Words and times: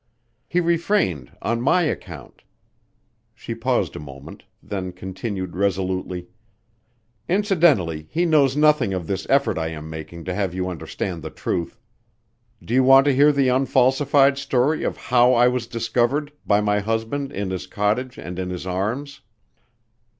He 0.47 0.59
refrained 0.59 1.31
on 1.43 1.61
my 1.61 1.83
account." 1.83 2.41
She 3.35 3.53
paused 3.53 3.95
a 3.95 3.99
moment, 3.99 4.45
then 4.63 4.93
continued 4.93 5.55
resolutely, 5.55 6.27
"Incidentally 7.29 8.07
he 8.09 8.25
knows 8.25 8.57
nothing 8.57 8.95
of 8.95 9.05
this 9.05 9.27
effort 9.29 9.59
I 9.59 9.67
am 9.67 9.91
making 9.91 10.25
to 10.25 10.33
have 10.33 10.55
you 10.55 10.69
understand 10.69 11.21
the 11.21 11.29
truth. 11.29 11.77
Do 12.65 12.73
you 12.73 12.83
want 12.83 13.05
to 13.05 13.13
hear 13.15 13.31
the 13.31 13.49
unfalsified 13.49 14.39
story 14.39 14.83
of 14.83 14.97
how 14.97 15.33
I 15.35 15.47
was 15.47 15.67
discovered 15.67 16.31
by 16.47 16.61
my 16.61 16.79
husband 16.79 17.31
in 17.31 17.51
his 17.51 17.67
cottage 17.67 18.17
and 18.17 18.39
in 18.39 18.49
his 18.49 18.65
arms?" 18.65 19.21